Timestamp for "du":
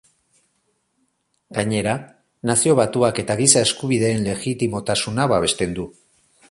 5.81-5.89